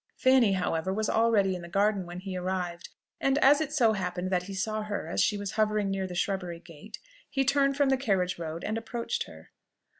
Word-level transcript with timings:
Fanny, 0.15 0.53
however, 0.53 0.91
was 0.91 1.11
already 1.11 1.53
in 1.55 1.61
the 1.61 1.69
garden 1.69 2.07
when 2.07 2.21
he 2.21 2.35
arrived; 2.35 2.89
and 3.19 3.37
as 3.37 3.61
it 3.61 3.71
so 3.71 3.93
happened 3.93 4.31
that 4.31 4.41
he 4.49 4.53
saw 4.55 4.81
her 4.81 5.07
as 5.07 5.21
she 5.21 5.37
was 5.37 5.51
hovering 5.51 5.91
near 5.91 6.07
the 6.07 6.15
shrubbery 6.15 6.59
gate, 6.59 6.97
he 7.29 7.45
turned 7.45 7.77
from 7.77 7.89
the 7.89 7.97
carriage 7.97 8.39
road 8.39 8.63
and 8.63 8.79
approached 8.79 9.25
her. 9.27 9.51